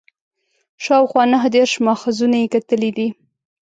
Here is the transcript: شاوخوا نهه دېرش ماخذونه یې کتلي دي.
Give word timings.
شاوخوا 0.83 1.23
نهه 1.33 1.47
دېرش 1.55 1.73
ماخذونه 1.87 2.35
یې 2.41 2.47
کتلي 2.53 2.91
دي. 2.97 3.07